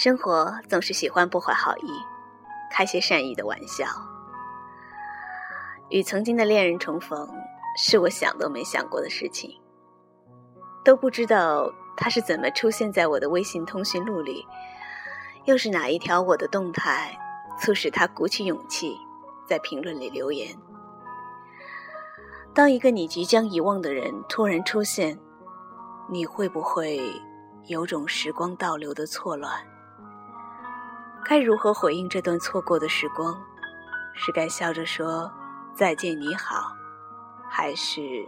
[0.00, 1.90] 生活总是喜欢不怀好意，
[2.70, 3.84] 开些善意的玩笑。
[5.88, 7.28] 与曾经的恋人重逢，
[7.76, 9.60] 是我想都没想过的事情。
[10.84, 14.46] 都不知道他是怎么出现在我的微信通讯录里，
[15.46, 17.18] 又是哪一条我的动态，
[17.58, 18.96] 促使他鼓起勇气
[19.48, 20.56] 在评论里留言。
[22.54, 25.18] 当一个你即将遗忘的人突然出现，
[26.08, 27.20] 你会不会
[27.66, 29.52] 有种时光倒流的错乱？
[31.28, 33.38] 该如何回应这段错过的时光？
[34.14, 35.30] 是该笑着说
[35.74, 36.72] 再见你好，
[37.46, 38.26] 还是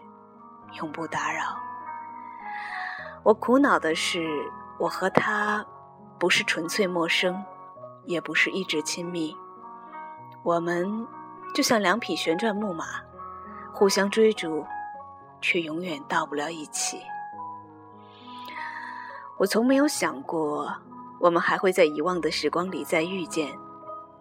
[0.74, 1.58] 永不打扰？
[3.22, 4.28] 我苦恼的是，
[4.78, 5.64] 我和他
[6.18, 7.42] 不是纯粹陌生，
[8.04, 9.34] 也不是一直亲密，
[10.42, 10.86] 我们
[11.54, 12.84] 就像两匹旋转木马，
[13.72, 14.62] 互相追逐，
[15.40, 17.00] 却永远到不了一起。
[19.38, 20.70] 我从没有想过。
[21.20, 23.54] 我们还会在遗忘的时光里再遇见，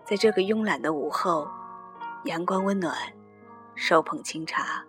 [0.04, 1.48] 在这个慵懒的午后，
[2.26, 2.94] 阳光温暖，
[3.74, 4.84] 手捧清茶。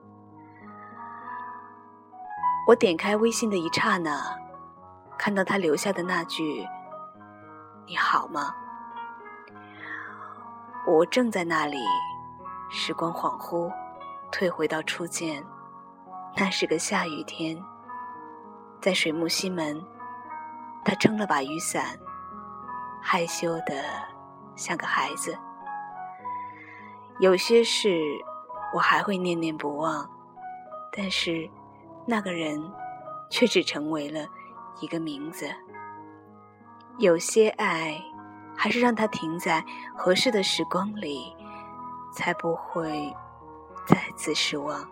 [2.67, 4.20] 我点开微信的一刹那，
[5.17, 6.67] 看到他留下的那句
[7.86, 8.52] “你好吗”，
[10.89, 11.78] 我正在那里，
[12.70, 13.72] 时光恍惚，
[14.33, 15.45] 退回到初见，
[16.36, 17.56] 那是个下雨天，
[18.80, 19.80] 在水木西门。
[20.84, 21.98] 他撑了把雨伞，
[23.03, 23.84] 害羞的
[24.56, 25.36] 像个孩子。
[27.19, 28.00] 有些事
[28.75, 30.08] 我还会念念不忘，
[30.92, 31.48] 但是
[32.06, 32.58] 那个人
[33.31, 34.27] 却只成为了
[34.81, 35.47] 一个名字。
[36.98, 38.01] 有些爱
[38.56, 39.64] 还是让它停在
[39.97, 41.34] 合适的时光里，
[42.12, 43.14] 才不会
[43.86, 44.86] 再次失望。